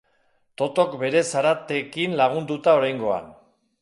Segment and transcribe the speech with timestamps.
[0.61, 3.29] Totok bere zaratekin lagunduta oraingoan.